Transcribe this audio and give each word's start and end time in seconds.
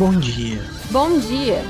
Bom 0.00 0.12
dia. 0.12 0.62
Bom 0.90 1.18
dia. 1.18 1.62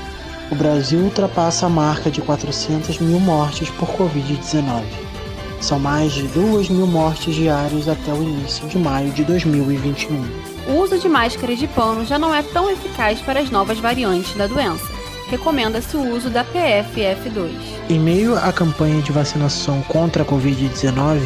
O 0.53 0.55
Brasil 0.55 1.01
ultrapassa 1.01 1.67
a 1.67 1.69
marca 1.69 2.13
de 2.13 2.21
400 2.21 3.01
mil 3.01 3.19
mortes 3.19 3.69
por 3.71 3.89
Covid-19. 3.89 4.85
São 5.61 5.81
mais 5.81 6.13
de 6.13 6.29
2 6.29 6.69
mil 6.69 6.87
mortes 6.87 7.35
diárias 7.35 7.89
até 7.89 8.13
o 8.13 8.23
início 8.23 8.69
de 8.69 8.79
maio 8.79 9.11
de 9.11 9.25
2021. 9.25 10.15
O 10.69 10.81
uso 10.81 10.97
de 11.01 11.09
máscaras 11.09 11.59
de 11.59 11.67
pano 11.67 12.07
já 12.07 12.21
não 12.21 12.33
é 12.33 12.41
tão 12.41 12.71
eficaz 12.71 13.19
para 13.21 13.41
as 13.41 13.51
novas 13.51 13.81
variantes 13.81 14.37
da 14.37 14.47
doença. 14.47 14.87
Recomenda-se 15.29 15.97
o 15.97 16.15
uso 16.15 16.31
da 16.31 16.45
PFF2. 16.45 17.51
Em 17.89 17.99
meio 17.99 18.39
à 18.39 18.53
campanha 18.53 19.03
de 19.03 19.11
vacinação 19.11 19.83
contra 19.89 20.23
a 20.23 20.27
Covid-19, 20.27 21.21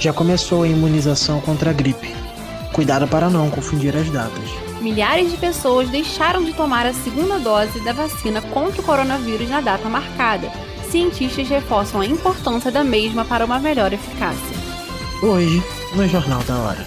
já 0.00 0.12
começou 0.12 0.64
a 0.64 0.68
imunização 0.68 1.40
contra 1.40 1.70
a 1.70 1.72
gripe. 1.72 2.12
Cuidado 2.72 3.06
para 3.06 3.30
não 3.30 3.48
confundir 3.50 3.96
as 3.96 4.10
datas 4.10 4.73
milhares 4.84 5.30
de 5.30 5.38
pessoas 5.38 5.88
deixaram 5.88 6.44
de 6.44 6.52
tomar 6.52 6.84
a 6.84 6.92
segunda 6.92 7.38
dose 7.38 7.82
da 7.82 7.92
vacina 7.92 8.42
contra 8.42 8.82
o 8.82 8.84
coronavírus 8.84 9.48
na 9.48 9.62
data 9.62 9.88
marcada. 9.88 10.50
Cientistas 10.90 11.48
reforçam 11.48 12.02
a 12.02 12.06
importância 12.06 12.70
da 12.70 12.84
mesma 12.84 13.24
para 13.24 13.46
uma 13.46 13.58
melhor 13.58 13.94
eficácia. 13.94 14.56
Hoje, 15.22 15.62
no 15.96 16.06
Jornal 16.06 16.42
da 16.42 16.58
Hora. 16.58 16.86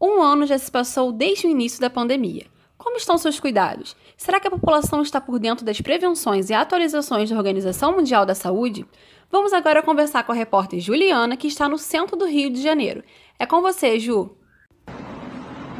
Um 0.00 0.20
ano 0.20 0.44
já 0.44 0.58
se 0.58 0.70
passou 0.70 1.12
desde 1.12 1.46
o 1.46 1.50
início 1.50 1.80
da 1.80 1.88
pandemia. 1.88 2.46
Como 2.76 2.96
estão 2.96 3.16
seus 3.16 3.38
cuidados? 3.38 3.94
Será 4.16 4.40
que 4.40 4.48
a 4.48 4.50
população 4.50 5.02
está 5.02 5.20
por 5.20 5.38
dentro 5.38 5.64
das 5.64 5.80
prevenções 5.80 6.50
e 6.50 6.54
atualizações 6.54 7.30
da 7.30 7.36
Organização 7.36 7.92
Mundial 7.92 8.26
da 8.26 8.34
Saúde? 8.34 8.84
Vamos 9.30 9.52
agora 9.52 9.84
conversar 9.84 10.24
com 10.24 10.32
a 10.32 10.34
repórter 10.34 10.80
Juliana, 10.80 11.36
que 11.36 11.46
está 11.46 11.68
no 11.68 11.78
centro 11.78 12.16
do 12.16 12.26
Rio 12.26 12.50
de 12.50 12.60
Janeiro. 12.60 13.04
É 13.38 13.46
com 13.46 13.62
você, 13.62 14.00
Ju. 14.00 14.36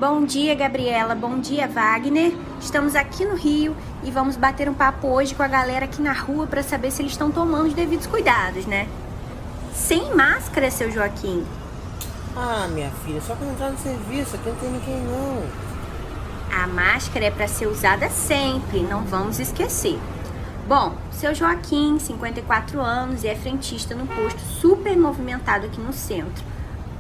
Bom 0.03 0.25
dia, 0.25 0.53
Gabriela. 0.57 1.15
Bom 1.15 1.39
dia, 1.39 1.69
Wagner. 1.69 2.35
Estamos 2.61 2.97
aqui 2.97 3.25
no 3.25 3.37
Rio 3.37 3.77
e 4.03 4.11
vamos 4.11 4.37
bater 4.37 4.69
um 4.69 4.75
papo 4.75 5.07
hoje 5.07 5.33
com 5.33 5.45
a 5.45 5.47
galera 5.47 5.85
aqui 5.85 6.03
na 6.03 6.13
rua 6.13 6.45
para 6.45 6.61
saber 6.61 6.91
se 6.91 7.03
eles 7.03 7.13
estão 7.13 7.31
tomando 7.31 7.69
os 7.69 7.73
devidos 7.73 8.09
cuidados, 8.09 8.67
né? 8.67 8.89
Sem 9.73 10.13
máscara, 10.13 10.73
seu 10.73 10.91
Joaquim. 10.91 11.47
Ah, 12.37 12.67
minha 12.73 12.91
filha, 13.05 13.21
só 13.21 13.37
para 13.37 13.47
entrar 13.47 13.71
no 13.71 13.79
serviço, 13.79 14.35
aqui 14.35 14.49
não 14.49 14.57
tem 14.57 14.71
ninguém 14.71 15.01
não. 15.05 15.45
A 16.61 16.67
máscara 16.67 17.27
é 17.27 17.31
para 17.31 17.47
ser 17.47 17.69
usada 17.69 18.11
sempre, 18.11 18.81
não 18.81 19.05
vamos 19.05 19.39
esquecer. 19.39 20.01
Bom, 20.67 20.97
seu 21.13 21.33
Joaquim, 21.33 22.01
54 22.01 22.81
anos 22.81 23.23
e 23.23 23.29
é 23.29 23.37
frentista 23.37 23.95
no 23.95 24.09
posto 24.09 24.41
super 24.41 24.99
movimentado 24.99 25.67
aqui 25.67 25.81
no 25.81 25.93
centro. 25.93 26.43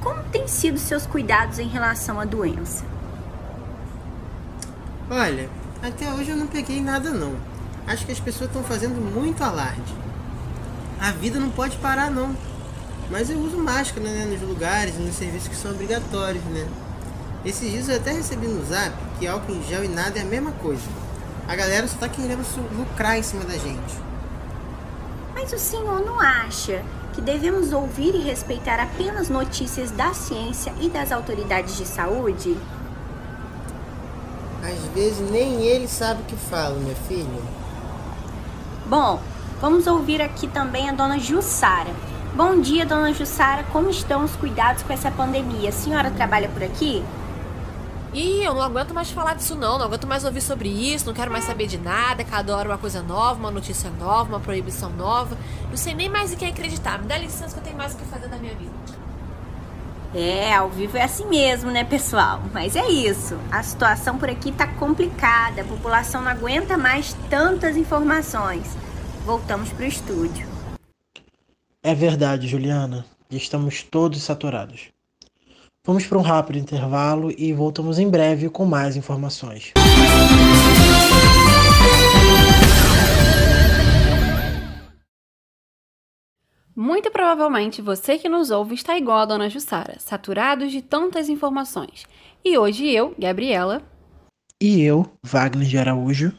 Como 0.00 0.23
têm 0.30 0.47
sido 0.47 0.78
seus 0.78 1.05
cuidados 1.05 1.58
em 1.58 1.67
relação 1.67 2.20
à 2.20 2.25
doença? 2.25 2.92
Olha, 5.14 5.46
até 5.82 6.10
hoje 6.10 6.30
eu 6.30 6.36
não 6.38 6.46
peguei 6.46 6.80
nada 6.80 7.10
não. 7.10 7.36
Acho 7.86 8.06
que 8.06 8.12
as 8.12 8.18
pessoas 8.18 8.48
estão 8.48 8.64
fazendo 8.64 8.94
muito 8.94 9.44
alarde. 9.44 9.94
A 10.98 11.12
vida 11.12 11.38
não 11.38 11.50
pode 11.50 11.77
parar 11.77 12.10
não. 12.10 12.34
Mas 13.10 13.28
eu 13.28 13.38
uso 13.38 13.58
máscara 13.58 14.08
né, 14.08 14.24
nos 14.24 14.40
lugares 14.40 14.98
nos 14.98 15.14
serviços 15.14 15.48
que 15.48 15.55
são 15.55 15.72
obrigatórios, 15.72 16.42
né? 16.44 16.66
Esses 17.44 17.70
dias 17.70 17.90
eu 17.90 17.96
até 17.96 18.12
recebi 18.12 18.46
no 18.46 18.64
zap 18.64 18.96
que 19.18 19.27
álcool 19.27 19.52
em 19.52 19.62
gel 19.64 19.84
e 19.84 19.88
nada 19.88 20.18
é 20.18 20.22
a 20.22 20.24
mesma 20.24 20.52
coisa. 20.52 20.88
A 21.46 21.55
galera 21.55 21.86
só 21.86 21.98
tá 21.98 22.08
querendo 22.08 22.42
lucrar 22.74 23.18
em 23.18 23.22
cima 23.22 23.44
da 23.44 23.58
gente. 23.58 23.94
Mas 25.34 25.52
o 25.52 25.58
senhor 25.58 26.00
não 26.00 26.18
acha 26.22 26.83
que 27.12 27.20
devemos 27.20 27.70
ouvir 27.70 28.14
e 28.14 28.22
respeitar 28.22 28.80
apenas 28.80 29.28
notícias 29.28 29.90
da 29.90 30.14
ciência 30.14 30.72
e 30.80 30.88
das 30.88 31.12
autoridades 31.12 31.77
de 31.77 31.86
saúde? 31.86 32.56
Às 34.62 34.78
vezes 34.94 35.28
nem 35.30 35.62
ele 35.62 35.88
sabe 35.88 36.22
o 36.22 36.24
que 36.24 36.36
fala, 36.36 36.78
minha 36.78 36.94
filha. 36.94 37.42
Bom, 38.86 39.20
vamos 39.61 39.89
ouvir 39.89 40.23
aqui 40.23 40.46
também 40.46 40.89
a 40.89 40.92
dona 40.92 41.18
Jussara. 41.18 41.90
Bom 42.36 42.61
dia, 42.61 42.86
dona 42.86 43.12
Jussara. 43.12 43.64
Como 43.72 43.90
estão 43.90 44.24
os 44.24 44.36
cuidados 44.36 44.84
com 44.84 44.92
essa 44.92 45.11
pandemia? 45.11 45.70
A 45.70 45.72
senhora 45.72 46.12
trabalha 46.12 46.48
por 46.48 46.62
aqui? 46.62 47.02
Ih, 48.14 48.45
eu 48.45 48.55
não 48.55 48.62
aguento 48.62 48.95
mais 48.95 49.11
falar 49.11 49.34
disso 49.34 49.55
não, 49.56 49.78
não 49.78 49.86
aguento 49.86 50.06
mais 50.06 50.22
ouvir 50.22 50.42
sobre 50.42 50.68
isso, 50.68 51.06
não 51.06 51.14
quero 51.14 51.30
mais 51.33 51.45
saber 51.46 51.67
de 51.67 51.78
nada, 51.78 52.22
cada 52.22 52.55
hora 52.55 52.68
uma 52.68 52.77
coisa 52.77 53.01
nova, 53.02 53.40
uma 53.40 53.51
notícia 53.51 53.90
nova, 53.90 54.28
uma 54.28 54.40
proibição 54.40 54.90
nova. 54.90 55.36
Não 55.70 55.77
sei 55.77 55.95
nem 55.95 56.08
mais 56.08 56.33
em 56.33 56.36
quem 56.36 56.51
acreditar. 56.51 56.98
Me 57.01 57.06
dá 57.06 57.18
licença 57.18 57.55
que 57.55 57.61
eu 57.61 57.64
tenho 57.64 57.77
mais 57.77 57.95
o 57.95 57.96
que 57.96 58.05
fazer 58.05 58.28
da 58.28 58.36
minha 58.36 58.55
vida. 58.55 58.70
É, 60.14 60.55
ao 60.55 60.68
vivo 60.68 60.98
é 60.98 61.02
assim 61.02 61.27
mesmo, 61.27 61.70
né, 61.70 61.84
pessoal? 61.84 62.42
Mas 62.52 62.77
é 62.77 62.86
isso. 62.90 63.39
A 63.50 63.62
situação 63.62 64.18
por 64.18 64.28
aqui 64.28 64.52
tá 64.52 64.67
complicada. 64.67 65.62
A 65.62 65.64
população 65.64 66.20
não 66.20 66.30
aguenta 66.30 66.77
mais 66.77 67.17
tantas 67.30 67.77
informações. 67.77 68.77
Voltamos 69.24 69.70
pro 69.70 69.86
estúdio. 69.86 70.46
É 71.83 71.95
verdade, 71.95 72.46
Juliana. 72.46 73.06
Estamos 73.30 73.83
todos 73.83 74.22
saturados. 74.22 74.89
Vamos 75.84 76.06
para 76.06 76.18
um 76.18 76.22
rápido 76.22 76.58
intervalo 76.58 77.33
e 77.36 77.52
voltamos 77.52 77.98
em 77.98 78.08
breve 78.08 78.48
com 78.48 78.64
mais 78.64 78.96
informações. 78.96 79.72
Muito 86.74 87.10
provavelmente 87.10 87.83
você 87.83 88.16
que 88.16 88.30
nos 88.30 88.50
ouve 88.50 88.74
está 88.74 88.96
igual 88.96 89.18
a 89.18 89.24
Dona 89.27 89.50
Jussara, 89.50 89.98
saturados 89.98 90.72
de 90.72 90.80
tantas 90.80 91.28
informações. 91.28 92.06
E 92.42 92.56
hoje 92.56 92.88
eu, 92.88 93.14
Gabriela. 93.18 93.83
E 94.58 94.80
eu, 94.80 95.05
Wagner 95.22 95.68
de 95.68 95.77
Araújo. 95.77 96.33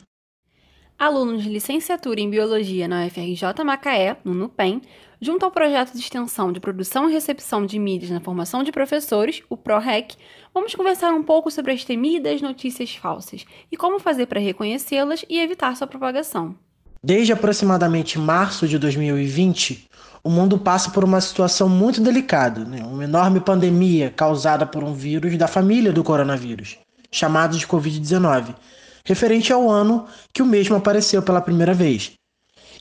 Alunos 0.98 1.44
de 1.44 1.50
licenciatura 1.50 2.20
em 2.20 2.30
Biologia 2.30 2.88
na 2.88 3.06
UFRJ 3.06 3.64
Macaé, 3.64 4.18
no 4.24 4.34
NUPEM, 4.34 4.82
junto 5.22 5.46
ao 5.46 5.52
projeto 5.52 5.94
de 5.94 6.00
extensão 6.00 6.52
de 6.52 6.60
produção 6.60 7.08
e 7.08 7.14
recepção 7.14 7.64
de 7.64 7.78
mídias 7.78 8.10
na 8.10 8.20
formação 8.20 8.64
de 8.64 8.72
professores, 8.72 9.44
o 9.50 9.56
PROREC, 9.56 10.16
vamos 10.52 10.74
conversar 10.74 11.14
um 11.14 11.22
pouco 11.22 11.52
sobre 11.52 11.74
as 11.74 11.86
temidas 11.86 12.42
notícias 12.42 12.96
falsas 12.96 13.46
e 13.72 13.78
como 13.78 14.00
fazer 14.00 14.26
para 14.26 14.40
reconhecê-las 14.40 15.24
e 15.30 15.40
evitar 15.40 15.76
sua 15.78 15.86
propagação. 15.86 16.58
Desde 17.06 17.34
aproximadamente 17.34 18.18
março 18.18 18.66
de 18.66 18.80
2020, 18.80 19.90
o 20.24 20.30
mundo 20.30 20.58
passa 20.58 20.90
por 20.90 21.04
uma 21.04 21.20
situação 21.20 21.68
muito 21.68 22.00
delicada, 22.00 22.64
né? 22.64 22.82
uma 22.82 23.04
enorme 23.04 23.42
pandemia 23.42 24.10
causada 24.10 24.66
por 24.66 24.86
um 24.86 24.94
vírus 24.94 25.38
da 25.38 25.46
família 25.46 25.92
do 25.92 26.02
coronavírus, 26.02 26.78
chamado 27.12 27.58
de 27.58 27.68
Covid-19, 27.68 28.56
referente 29.04 29.52
ao 29.52 29.70
ano 29.70 30.06
que 30.32 30.42
o 30.42 30.46
mesmo 30.46 30.78
apareceu 30.78 31.22
pela 31.22 31.42
primeira 31.42 31.74
vez. 31.74 32.14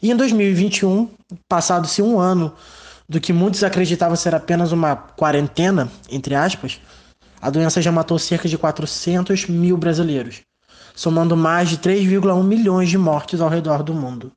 E 0.00 0.12
em 0.12 0.14
2021, 0.14 1.08
passado-se 1.48 2.00
um 2.00 2.20
ano 2.20 2.54
do 3.08 3.20
que 3.20 3.32
muitos 3.32 3.64
acreditavam 3.64 4.14
ser 4.14 4.36
apenas 4.36 4.70
uma 4.70 4.94
quarentena, 4.94 5.90
entre 6.08 6.36
aspas, 6.36 6.80
a 7.40 7.50
doença 7.50 7.82
já 7.82 7.90
matou 7.90 8.20
cerca 8.20 8.48
de 8.48 8.56
400 8.56 9.48
mil 9.48 9.76
brasileiros, 9.76 10.42
somando 10.94 11.36
mais 11.36 11.68
de 11.68 11.78
3,1 11.78 12.42
milhões 12.42 12.88
de 12.88 12.98
mortes 12.98 13.40
ao 13.40 13.48
redor 13.48 13.82
do 13.82 13.94
mundo. 13.94 14.32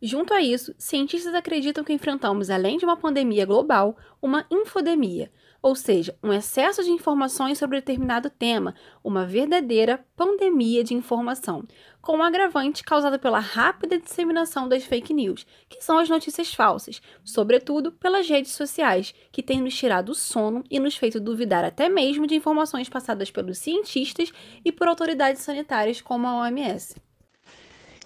Junto 0.00 0.34
a 0.34 0.42
isso, 0.42 0.74
cientistas 0.78 1.34
acreditam 1.34 1.82
que 1.82 1.92
enfrentamos, 1.92 2.50
além 2.50 2.76
de 2.76 2.84
uma 2.84 2.96
pandemia 2.96 3.46
global, 3.46 3.96
uma 4.20 4.46
infodemia, 4.50 5.30
ou 5.66 5.74
seja, 5.74 6.16
um 6.22 6.32
excesso 6.32 6.84
de 6.84 6.92
informações 6.92 7.58
sobre 7.58 7.80
determinado 7.80 8.30
tema, 8.30 8.72
uma 9.02 9.26
verdadeira 9.26 9.98
pandemia 10.14 10.84
de 10.84 10.94
informação, 10.94 11.66
com 12.00 12.18
um 12.18 12.22
agravante 12.22 12.84
causado 12.84 13.18
pela 13.18 13.40
rápida 13.40 13.98
disseminação 13.98 14.68
das 14.68 14.84
fake 14.84 15.12
news, 15.12 15.44
que 15.68 15.82
são 15.82 15.98
as 15.98 16.08
notícias 16.08 16.54
falsas, 16.54 17.02
sobretudo 17.24 17.90
pelas 17.90 18.28
redes 18.28 18.52
sociais, 18.52 19.12
que 19.32 19.42
têm 19.42 19.60
nos 19.60 19.74
tirado 19.74 20.10
o 20.10 20.14
sono 20.14 20.62
e 20.70 20.78
nos 20.78 20.96
feito 20.96 21.18
duvidar 21.18 21.64
até 21.64 21.88
mesmo 21.88 22.28
de 22.28 22.36
informações 22.36 22.88
passadas 22.88 23.32
pelos 23.32 23.58
cientistas 23.58 24.30
e 24.64 24.70
por 24.70 24.86
autoridades 24.86 25.42
sanitárias 25.42 26.00
como 26.00 26.28
a 26.28 26.42
OMS. 26.42 26.94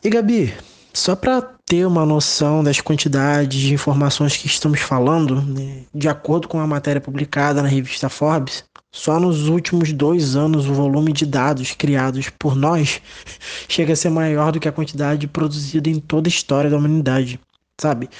E 0.02 0.08
Gabi, 0.08 0.54
só 0.92 1.14
para 1.14 1.40
ter 1.64 1.86
uma 1.86 2.04
noção 2.04 2.64
das 2.64 2.80
quantidades 2.80 3.60
de 3.60 3.74
informações 3.74 4.36
que 4.36 4.46
estamos 4.46 4.80
falando, 4.80 5.40
né, 5.40 5.84
de 5.94 6.08
acordo 6.08 6.48
com 6.48 6.58
a 6.58 6.66
matéria 6.66 7.00
publicada 7.00 7.62
na 7.62 7.68
revista 7.68 8.08
Forbes, 8.08 8.64
só 8.92 9.20
nos 9.20 9.48
últimos 9.48 9.92
dois 9.92 10.34
anos 10.34 10.66
o 10.66 10.74
volume 10.74 11.12
de 11.12 11.24
dados 11.24 11.72
criados 11.72 12.28
por 12.38 12.56
nós 12.56 13.00
chega 13.68 13.92
a 13.92 13.96
ser 13.96 14.10
maior 14.10 14.50
do 14.50 14.58
que 14.58 14.68
a 14.68 14.72
quantidade 14.72 15.28
produzida 15.28 15.88
em 15.88 16.00
toda 16.00 16.28
a 16.28 16.30
história 16.30 16.68
da 16.68 16.76
humanidade, 16.76 17.38
sabe? 17.80 18.10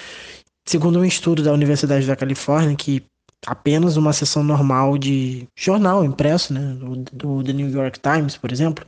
Segundo 0.65 1.01
um 1.01 1.05
estudo 1.05 1.43
da 1.43 1.53
Universidade 1.53 2.07
da 2.07 2.15
Califórnia, 2.15 2.77
que 2.77 3.03
apenas 3.47 3.97
uma 3.97 4.13
sessão 4.13 4.45
normal 4.45 4.97
de 4.97 5.49
jornal 5.57 6.05
impresso, 6.05 6.53
né, 6.53 6.75
do, 6.75 6.97
do 7.13 7.43
The 7.43 7.53
New 7.53 7.71
York 7.71 7.99
Times, 7.99 8.37
por 8.37 8.53
exemplo, 8.53 8.87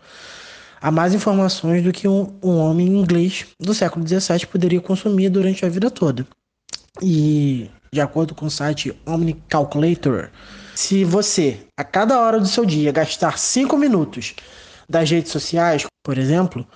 há 0.82 0.90
mais 0.90 1.14
informações 1.14 1.82
do 1.82 1.92
que 1.92 2.08
um, 2.08 2.34
um 2.42 2.58
homem 2.58 2.88
inglês 2.88 3.46
do 3.58 3.72
século 3.72 4.06
XVII 4.06 4.46
poderia 4.46 4.80
consumir 4.80 5.30
durante 5.30 5.64
a 5.64 5.68
vida 5.68 5.88
toda. 5.90 6.26
E, 7.00 7.70
de 7.92 8.00
acordo 8.00 8.34
com 8.34 8.46
o 8.46 8.50
site 8.50 8.94
Omni 9.06 9.34
Calculator, 9.48 10.30
Se 10.74 11.04
você, 11.04 11.60
a 11.78 11.84
cada 11.84 12.18
hora 12.18 12.40
do 12.40 12.46
seu 12.48 12.66
dia, 12.66 12.90
gastar 12.90 13.38
5 13.38 13.76
minutos 13.76 14.34
das 14.88 15.08
redes 15.08 15.30
sociais, 15.30 15.86
por 16.02 16.18
exemplo, 16.18 16.66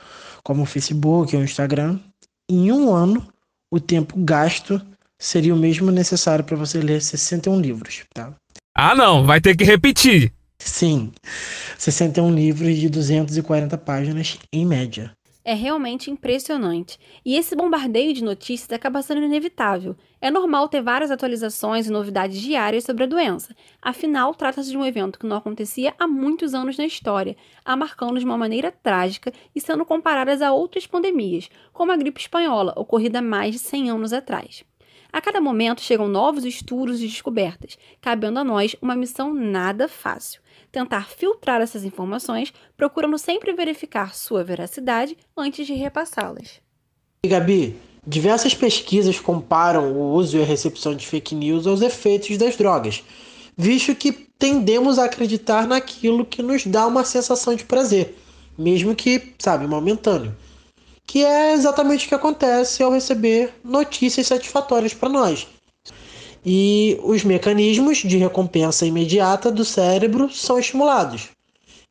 como 0.44 0.62
o 0.62 0.66
Facebook 0.66 1.34
ou 1.34 1.42
o 1.42 1.44
Instagram, 1.44 1.98
em 2.48 2.70
um 2.70 2.94
ano, 2.94 3.26
o 3.72 3.80
tempo 3.80 4.14
gasto 4.18 4.80
seria 5.18 5.54
o 5.54 5.58
mesmo 5.58 5.90
necessário 5.90 6.44
para 6.44 6.56
você 6.56 6.78
ler 6.78 7.02
61 7.02 7.60
livros, 7.60 8.04
tá? 8.14 8.32
Ah, 8.74 8.94
não, 8.94 9.24
vai 9.24 9.40
ter 9.40 9.56
que 9.56 9.64
repetir. 9.64 10.32
Sim, 10.58 11.12
61 11.78 12.34
livros 12.34 12.76
de 12.76 12.88
240 12.88 13.76
páginas 13.78 14.38
em 14.52 14.64
média. 14.64 15.16
É 15.48 15.54
realmente 15.54 16.10
impressionante. 16.10 16.98
E 17.24 17.36
esse 17.36 17.54
bombardeio 17.54 18.12
de 18.12 18.24
notícias 18.24 18.72
acaba 18.72 19.00
sendo 19.00 19.22
inevitável. 19.22 19.94
É 20.20 20.28
normal 20.28 20.68
ter 20.68 20.82
várias 20.82 21.08
atualizações 21.08 21.86
e 21.86 21.90
novidades 21.92 22.40
diárias 22.40 22.82
sobre 22.82 23.04
a 23.04 23.06
doença. 23.06 23.54
Afinal, 23.80 24.34
trata-se 24.34 24.72
de 24.72 24.76
um 24.76 24.84
evento 24.84 25.20
que 25.20 25.26
não 25.26 25.36
acontecia 25.36 25.94
há 26.00 26.08
muitos 26.08 26.52
anos 26.52 26.76
na 26.76 26.84
história, 26.84 27.36
a 27.64 27.76
marcando 27.76 28.18
de 28.18 28.24
uma 28.24 28.36
maneira 28.36 28.72
trágica 28.72 29.32
e 29.54 29.60
sendo 29.60 29.84
comparadas 29.84 30.42
a 30.42 30.50
outras 30.50 30.84
pandemias, 30.84 31.48
como 31.72 31.92
a 31.92 31.96
gripe 31.96 32.20
espanhola, 32.20 32.74
ocorrida 32.76 33.22
mais 33.22 33.52
de 33.52 33.60
100 33.60 33.90
anos 33.90 34.12
atrás. 34.12 34.64
A 35.16 35.20
cada 35.22 35.40
momento 35.40 35.80
chegam 35.80 36.08
novos 36.08 36.44
estudos 36.44 37.00
e 37.00 37.06
descobertas, 37.06 37.78
cabendo 38.02 38.38
a 38.38 38.44
nós 38.44 38.76
uma 38.82 38.94
missão 38.94 39.32
nada 39.32 39.88
fácil 39.88 40.42
tentar 40.70 41.08
filtrar 41.08 41.62
essas 41.62 41.84
informações, 41.84 42.52
procurando 42.76 43.16
sempre 43.16 43.54
verificar 43.54 44.14
sua 44.14 44.44
veracidade 44.44 45.16
antes 45.34 45.66
de 45.66 45.72
repassá-las. 45.72 46.60
E 47.24 47.28
Gabi, 47.28 47.76
diversas 48.06 48.54
pesquisas 48.54 49.18
comparam 49.18 49.90
o 49.94 50.12
uso 50.12 50.36
e 50.36 50.42
a 50.42 50.44
recepção 50.44 50.94
de 50.94 51.06
fake 51.06 51.34
news 51.34 51.66
aos 51.66 51.80
efeitos 51.80 52.36
das 52.36 52.54
drogas, 52.54 53.02
visto 53.56 53.94
que 53.94 54.12
tendemos 54.12 54.98
a 54.98 55.06
acreditar 55.06 55.66
naquilo 55.66 56.26
que 56.26 56.42
nos 56.42 56.66
dá 56.66 56.86
uma 56.86 57.06
sensação 57.06 57.54
de 57.54 57.64
prazer, 57.64 58.14
mesmo 58.58 58.94
que, 58.94 59.32
sabe, 59.38 59.66
momentâneo. 59.66 60.36
Que 61.06 61.24
é 61.24 61.52
exatamente 61.52 62.06
o 62.06 62.08
que 62.08 62.14
acontece 62.14 62.82
ao 62.82 62.92
receber 62.92 63.54
notícias 63.64 64.26
satisfatórias 64.26 64.92
para 64.92 65.08
nós 65.08 65.46
e 66.48 66.96
os 67.02 67.24
mecanismos 67.24 67.98
de 67.98 68.16
recompensa 68.18 68.86
imediata 68.86 69.50
do 69.50 69.64
cérebro 69.64 70.32
são 70.32 70.60
estimulados. 70.60 71.30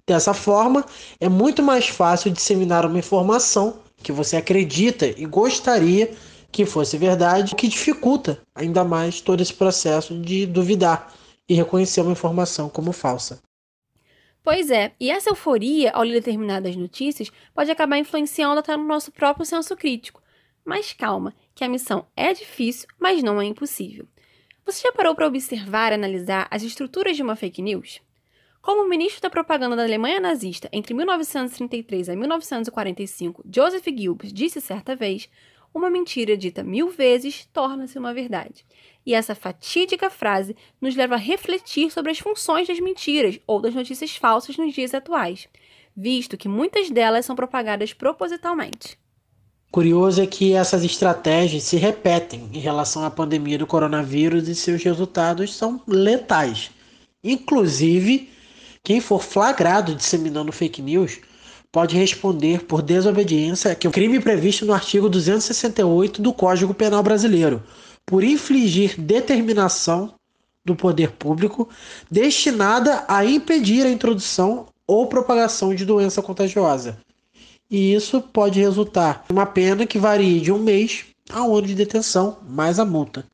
Dessa 0.07 0.33
forma, 0.33 0.85
é 1.19 1.27
muito 1.27 1.61
mais 1.61 1.89
fácil 1.89 2.31
disseminar 2.31 2.85
uma 2.85 2.97
informação 2.97 3.81
que 4.01 4.13
você 4.13 4.37
acredita 4.37 5.07
e 5.07 5.25
gostaria 5.25 6.13
que 6.51 6.65
fosse 6.65 6.97
verdade, 6.97 7.53
o 7.53 7.57
que 7.57 7.67
dificulta 7.67 8.39
ainda 8.55 8.85
mais 8.85 9.19
todo 9.19 9.41
esse 9.41 9.53
processo 9.53 10.17
de 10.17 10.45
duvidar 10.45 11.13
e 11.49 11.53
reconhecer 11.53 11.99
uma 11.99 12.13
informação 12.13 12.69
como 12.69 12.93
falsa. 12.93 13.39
Pois 14.45 14.69
é, 14.69 14.93
e 14.99 15.09
essa 15.09 15.31
euforia 15.31 15.89
ao 15.89 16.03
ler 16.03 16.13
determinadas 16.13 16.75
notícias 16.75 17.31
pode 17.51 17.71
acabar 17.71 17.97
influenciando 17.97 18.59
até 18.59 18.77
no 18.77 18.83
nosso 18.83 19.11
próprio 19.11 19.43
senso 19.43 19.75
crítico. 19.75 20.21
Mas 20.63 20.93
calma, 20.93 21.33
que 21.55 21.63
a 21.63 21.67
missão 21.67 22.05
é 22.15 22.31
difícil, 22.31 22.87
mas 22.99 23.23
não 23.23 23.41
é 23.41 23.45
impossível. 23.45 24.07
Você 24.63 24.83
já 24.83 24.91
parou 24.91 25.15
para 25.15 25.25
observar 25.25 25.91
e 25.91 25.95
analisar 25.95 26.47
as 26.51 26.61
estruturas 26.61 27.15
de 27.15 27.23
uma 27.23 27.35
fake 27.35 27.59
news? 27.59 27.99
Como 28.61 28.83
o 28.83 28.87
ministro 28.87 29.19
da 29.19 29.31
propaganda 29.31 29.75
da 29.75 29.81
Alemanha 29.81 30.19
nazista 30.19 30.69
entre 30.71 30.93
1933 30.93 32.09
a 32.09 32.15
1945, 32.15 33.43
Joseph 33.51 33.85
Goebbels, 33.87 34.31
disse 34.31 34.61
certa 34.61 34.95
vez, 34.95 35.27
uma 35.75 35.89
mentira 35.89 36.37
dita 36.37 36.63
mil 36.63 36.89
vezes 36.89 37.47
torna-se 37.51 37.99
uma 37.99 38.13
verdade. 38.13 38.65
E 39.05 39.13
essa 39.13 39.35
fatídica 39.35 40.09
frase 40.09 40.55
nos 40.79 40.95
leva 40.95 41.15
a 41.15 41.19
refletir 41.19 41.91
sobre 41.91 42.11
as 42.11 42.17
funções 42.17 42.67
das 42.67 42.79
mentiras 42.79 43.37
ou 43.45 43.61
das 43.61 43.75
notícias 43.75 44.15
falsas 44.15 44.57
nos 44.57 44.73
dias 44.73 44.93
atuais, 44.93 45.49
visto 45.95 46.37
que 46.37 46.47
muitas 46.47 46.89
delas 46.89 47.25
são 47.25 47.35
propagadas 47.35 47.93
propositalmente. 47.93 48.97
Curioso 49.69 50.21
é 50.21 50.25
que 50.25 50.53
essas 50.53 50.85
estratégias 50.85 51.63
se 51.63 51.75
repetem 51.75 52.49
em 52.53 52.59
relação 52.59 53.03
à 53.03 53.11
pandemia 53.11 53.57
do 53.57 53.67
coronavírus 53.67 54.47
e 54.47 54.55
seus 54.55 54.81
resultados 54.81 55.53
são 55.53 55.81
letais. 55.85 56.71
Inclusive, 57.21 58.29
quem 58.81 59.01
for 59.01 59.21
flagrado 59.21 59.93
disseminando 59.93 60.53
fake 60.53 60.81
news 60.81 61.19
pode 61.75 61.97
responder 61.97 62.63
por 62.63 62.81
desobediência, 62.81 63.75
que 63.75 63.85
é 63.85 63.89
um 63.89 63.91
crime 63.91 64.17
previsto 64.21 64.65
no 64.65 64.71
artigo 64.71 65.09
268 65.09 66.21
do 66.21 66.31
Código 66.31 66.73
Penal 66.73 67.03
Brasileiro, 67.03 67.61
por 68.05 68.23
infligir 68.23 68.97
determinação 68.97 70.13
do 70.63 70.73
poder 70.73 71.11
público 71.11 71.67
destinada 72.09 73.03
a 73.09 73.25
impedir 73.25 73.85
a 73.85 73.91
introdução 73.91 74.67
ou 74.87 75.07
propagação 75.07 75.75
de 75.75 75.83
doença 75.85 76.21
contagiosa 76.21 76.97
e 77.69 77.93
isso 77.93 78.21
pode 78.21 78.57
resultar 78.61 79.25
em 79.29 79.33
uma 79.33 79.45
pena 79.45 79.85
que 79.85 79.99
varie 79.99 80.39
de 80.39 80.53
um 80.53 80.59
mês 80.59 81.05
a 81.29 81.43
um 81.43 81.55
ano 81.55 81.67
de 81.67 81.75
detenção, 81.75 82.37
mais 82.47 82.79
a 82.79 82.85
multa. 82.85 83.25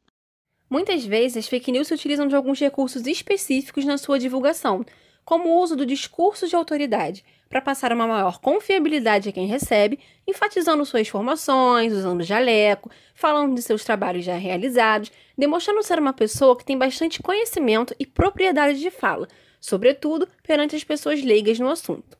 Muitas 0.68 1.06
vezes, 1.06 1.38
as 1.38 1.48
fake 1.48 1.72
news 1.72 1.90
se 1.90 1.94
utilizam 1.94 2.28
de 2.28 2.36
alguns 2.36 2.60
recursos 2.60 3.06
específicos 3.06 3.86
na 3.86 4.00
sua 4.00 4.18
divulgação, 4.18 4.84
como 5.24 5.50
o 5.50 5.62
uso 5.62 5.76
do 5.76 5.86
discurso 5.86 6.48
de 6.48 6.56
autoridade, 6.56 7.24
para 7.51 7.62
passar 7.62 7.92
uma 7.92 8.07
maior 8.07 8.39
confiabilidade 8.39 9.27
a 9.27 9.31
quem 9.33 9.45
recebe, 9.45 10.00
enfatizando 10.25 10.86
suas 10.86 11.09
formações, 11.09 11.92
usando 11.92 12.24
jaleco, 12.24 12.89
falando 13.13 13.53
de 13.53 13.62
seus 13.62 13.83
trabalhos 13.83 14.24
já 14.24 14.36
realizados, 14.36 15.12
demonstrando 15.38 15.83
ser 15.83 16.00
uma 16.00 16.13
pessoa 16.13 16.57
que 16.57 16.63
tem 16.63 16.77
bastante 16.77 17.21
conhecimento 17.21 17.94
e 18.00 18.06
propriedade 18.06 18.80
de 18.80 18.89
fala, 18.89 19.27
sobretudo 19.59 20.27
perante 20.42 20.77
as 20.77 20.83
pessoas 20.86 21.21
leigas 21.21 21.59
no 21.59 21.69
assunto. 21.69 22.18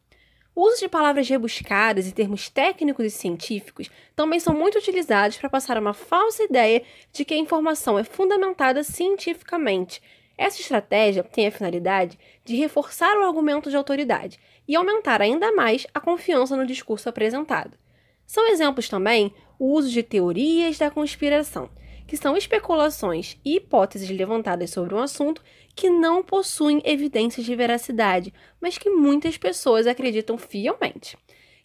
O 0.54 0.68
uso 0.68 0.81
de 0.81 0.89
palavras 0.89 1.30
rebuscadas 1.30 2.06
e 2.10 2.12
termos 2.12 2.50
técnicos 2.50 3.06
e 3.06 3.10
científicos 3.10 3.89
também 4.13 4.38
são 4.38 4.54
muito 4.54 4.77
utilizados 4.77 5.38
para 5.38 5.50
passar 5.50 5.77
uma 5.77 5.94
falsa 5.94 6.44
ideia 6.44 6.84
de 7.13 7.24
que 7.24 7.34
a 7.34 7.38
informação 7.38 7.98
é 7.98 8.04
fundamentada 8.04 8.84
cientificamente. 8.84 10.01
Essa 10.42 10.60
estratégia 10.60 11.24
tem 11.24 11.46
a 11.46 11.52
finalidade 11.52 12.18
de 12.44 12.56
reforçar 12.56 13.16
o 13.16 13.24
argumento 13.24 13.70
de 13.70 13.76
autoridade 13.76 14.40
e 14.68 14.76
aumentar 14.76 15.22
ainda 15.22 15.52
mais 15.52 15.86
a 15.94 16.00
confiança 16.00 16.58
no 16.58 16.66
discurso 16.66 17.08
apresentado. 17.08 17.78
São 18.26 18.48
exemplos 18.50 18.90
também 18.90 19.32
o 19.60 19.72
uso 19.72 19.92
de 19.92 20.02
teorias 20.02 20.80
da 20.80 20.90
conspiração, 20.90 21.70
que 22.08 22.18
são 22.18 22.36
especulações 22.36 23.38
e 23.46 23.58
hipóteses 23.58 24.10
levantadas 24.10 24.72
sobre 24.72 24.96
um 24.96 25.00
assunto 25.00 25.44
que 25.76 25.92
não 25.92 26.24
possuem 26.24 26.82
evidências 26.86 27.46
de 27.46 27.56
veracidade, 27.56 28.34
mas 28.60 28.80
que 28.80 28.89
muitas 28.89 29.38
pessoas 29.38 29.86
acreditam 29.86 30.39
fielmente. 30.39 31.15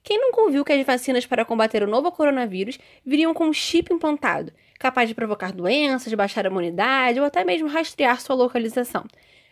Quem 0.07 0.21
nunca 0.21 0.41
ouviu 0.41 0.65
que 0.65 0.73
as 0.73 0.87
vacinas 0.87 1.27
para 1.27 1.45
combater 1.45 1.83
o 1.83 1.87
novo 1.89 2.13
coronavírus 2.13 2.79
viriam 3.05 3.35
com 3.35 3.49
um 3.49 3.53
chip 3.53 3.93
implantado, 3.93 4.53
capaz 4.79 5.09
de 5.09 5.17
provocar 5.17 5.51
doenças, 5.51 6.15
baixar 6.15 6.47
a 6.47 6.49
imunidade 6.49 7.19
ou 7.19 7.27
até 7.27 7.43
mesmo 7.43 7.67
rastrear 7.67 8.21
sua 8.21 8.37
localização? 8.37 9.05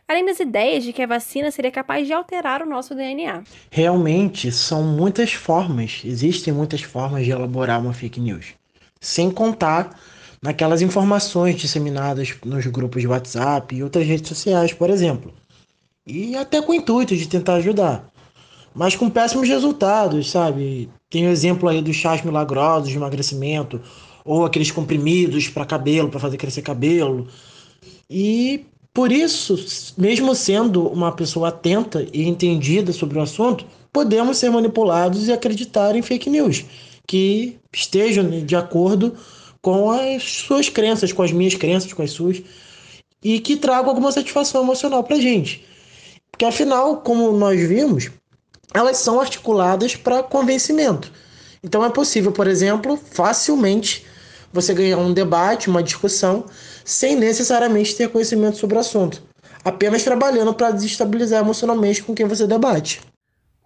Além 0.06 0.24
das 0.24 0.38
ideias 0.38 0.84
de 0.84 0.92
que 0.92 1.02
a 1.02 1.08
vacina 1.08 1.50
seria 1.50 1.72
capaz 1.72 2.06
de 2.06 2.12
alterar 2.12 2.62
o 2.62 2.66
nosso 2.66 2.94
DNA. 2.94 3.42
Realmente, 3.68 4.52
são 4.52 4.84
muitas 4.84 5.32
formas, 5.32 6.02
existem 6.04 6.54
muitas 6.54 6.82
formas 6.82 7.24
de 7.24 7.32
elaborar 7.32 7.80
uma 7.80 7.92
fake 7.92 8.20
news. 8.20 8.54
Sem 9.00 9.32
contar 9.32 9.98
naquelas 10.40 10.80
informações 10.82 11.56
disseminadas 11.56 12.32
nos 12.44 12.64
grupos 12.66 13.02
de 13.02 13.08
WhatsApp 13.08 13.74
e 13.74 13.82
outras 13.82 14.06
redes 14.06 14.28
sociais, 14.28 14.72
por 14.72 14.88
exemplo. 14.88 15.34
E 16.06 16.36
até 16.36 16.62
com 16.62 16.70
o 16.70 16.74
intuito 16.76 17.16
de 17.16 17.28
tentar 17.28 17.54
ajudar. 17.54 18.13
Mas 18.74 18.96
com 18.96 19.08
péssimos 19.08 19.48
resultados, 19.48 20.30
sabe? 20.30 20.88
Tem 21.08 21.26
o 21.26 21.30
exemplo 21.30 21.68
aí 21.68 21.80
dos 21.80 21.94
chás 21.94 22.22
milagrosos 22.22 22.88
de 22.88 22.96
emagrecimento, 22.96 23.80
ou 24.24 24.44
aqueles 24.44 24.70
comprimidos 24.70 25.48
para 25.48 25.64
cabelo, 25.64 26.08
para 26.08 26.18
fazer 26.18 26.36
crescer 26.36 26.62
cabelo. 26.62 27.28
E 28.10 28.64
por 28.92 29.12
isso, 29.12 29.56
mesmo 29.96 30.34
sendo 30.34 30.88
uma 30.88 31.12
pessoa 31.12 31.48
atenta 31.48 32.06
e 32.12 32.28
entendida 32.28 32.92
sobre 32.92 33.18
o 33.18 33.22
assunto, 33.22 33.64
podemos 33.92 34.38
ser 34.38 34.50
manipulados 34.50 35.28
e 35.28 35.32
acreditar 35.32 35.94
em 35.94 36.02
fake 36.02 36.28
news 36.30 36.64
que 37.06 37.58
estejam 37.72 38.44
de 38.44 38.56
acordo 38.56 39.14
com 39.60 39.90
as 39.90 40.22
suas 40.22 40.68
crenças, 40.68 41.12
com 41.12 41.22
as 41.22 41.32
minhas 41.32 41.54
crenças, 41.54 41.92
com 41.92 42.02
as 42.02 42.10
suas, 42.10 42.42
e 43.22 43.40
que 43.40 43.56
tragam 43.56 43.88
alguma 43.88 44.12
satisfação 44.12 44.62
emocional 44.62 45.02
para 45.04 45.16
gente. 45.16 45.64
Porque 46.30 46.44
afinal, 46.44 46.98
como 46.98 47.32
nós 47.32 47.60
vimos, 47.60 48.10
elas 48.74 48.98
são 48.98 49.20
articuladas 49.20 49.94
para 49.94 50.22
convencimento. 50.22 51.12
Então 51.62 51.84
é 51.84 51.88
possível, 51.88 52.32
por 52.32 52.48
exemplo, 52.48 52.96
facilmente 52.96 54.04
você 54.52 54.74
ganhar 54.74 54.98
um 54.98 55.12
debate, 55.12 55.70
uma 55.70 55.82
discussão, 55.82 56.44
sem 56.84 57.16
necessariamente 57.16 57.96
ter 57.96 58.10
conhecimento 58.10 58.58
sobre 58.58 58.76
o 58.76 58.80
assunto, 58.80 59.22
apenas 59.64 60.02
trabalhando 60.02 60.52
para 60.52 60.72
desestabilizar 60.72 61.40
emocionalmente 61.40 62.02
com 62.02 62.14
quem 62.14 62.26
você 62.26 62.46
debate. 62.46 63.00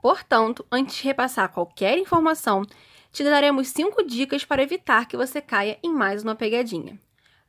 Portanto, 0.00 0.64
antes 0.70 0.96
de 0.96 1.04
repassar 1.04 1.52
qualquer 1.52 1.98
informação, 1.98 2.64
te 3.10 3.24
daremos 3.24 3.68
5 3.68 4.04
dicas 4.04 4.44
para 4.44 4.62
evitar 4.62 5.08
que 5.08 5.16
você 5.16 5.40
caia 5.40 5.78
em 5.82 5.92
mais 5.92 6.22
uma 6.22 6.36
pegadinha. 6.36 6.98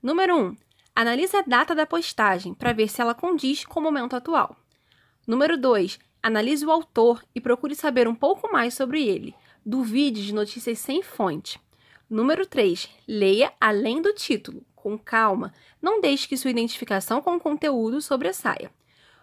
Número 0.02 0.36
1. 0.36 0.40
Um, 0.40 0.56
Analise 0.96 1.38
a 1.38 1.42
data 1.42 1.74
da 1.74 1.86
postagem 1.86 2.54
para 2.54 2.74
ver 2.74 2.90
se 2.90 3.00
ela 3.00 3.14
condiz 3.14 3.64
com 3.64 3.80
o 3.80 3.84
momento 3.84 4.18
atual. 4.18 4.56
Número 5.26 5.58
2. 5.58 5.98
Analise 6.22 6.66
o 6.66 6.72
autor 6.72 7.24
e 7.34 7.40
procure 7.40 7.74
saber 7.76 8.08
um 8.08 8.16
pouco 8.16 8.52
mais 8.52 8.74
sobre 8.74 9.08
ele. 9.08 9.34
Duvide 9.66 10.26
de 10.26 10.34
notícias 10.34 10.80
sem 10.80 11.02
fonte. 11.02 11.60
Número 12.10 12.46
3. 12.46 12.90
Leia 13.08 13.54
além 13.60 14.02
do 14.02 14.14
título, 14.14 14.66
com 14.76 14.98
calma. 14.98 15.54
Não 15.82 16.02
deixe 16.02 16.28
que 16.28 16.36
sua 16.36 16.52
identificação 16.52 17.22
com 17.22 17.36
o 17.36 17.40
conteúdo 17.40 18.02
sobressaia. 18.02 18.72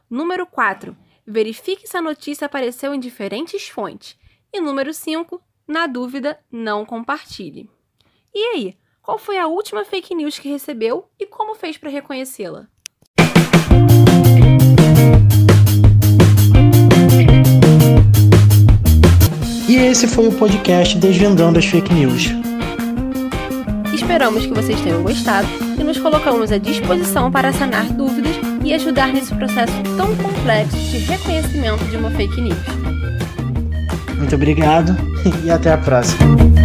Número 0.08 0.46
4. 0.46 0.96
Verifique 1.26 1.88
se 1.88 1.96
a 1.96 2.02
notícia 2.02 2.46
apareceu 2.46 2.94
em 2.94 3.00
diferentes 3.00 3.68
fontes. 3.68 4.16
E 4.52 4.60
número 4.60 4.94
5. 4.94 5.42
Na 5.66 5.86
dúvida, 5.86 6.38
não 6.50 6.86
compartilhe. 6.86 7.68
E 8.32 8.38
aí, 8.38 8.78
qual 9.02 9.18
foi 9.18 9.36
a 9.36 9.46
última 9.46 9.84
fake 9.84 10.14
news 10.14 10.38
que 10.38 10.48
recebeu 10.48 11.10
e 11.18 11.26
como 11.26 11.54
fez 11.54 11.76
para 11.76 11.90
reconhecê-la? 11.90 12.68
E 19.76 19.78
esse 19.78 20.06
foi 20.08 20.26
o 20.26 20.32
podcast 20.32 20.96
Desvendando 20.96 21.58
as 21.58 21.66
Fake 21.66 21.92
News. 21.92 22.30
Esperamos 23.92 24.46
que 24.46 24.54
vocês 24.54 24.80
tenham 24.80 25.02
gostado 25.02 25.46
e 25.78 25.84
nos 25.84 25.98
colocamos 25.98 26.50
à 26.50 26.56
disposição 26.56 27.30
para 27.30 27.52
sanar 27.52 27.84
dúvidas 27.92 28.34
e 28.64 28.72
ajudar 28.72 29.12
nesse 29.12 29.34
processo 29.34 29.74
tão 29.98 30.16
complexo 30.16 30.78
de 30.78 30.96
reconhecimento 31.00 31.84
de 31.90 31.96
uma 31.98 32.10
fake 32.10 32.40
news. 32.40 32.58
Muito 34.16 34.34
obrigado 34.34 34.96
e 35.44 35.50
até 35.50 35.74
a 35.74 35.76
próxima. 35.76 36.55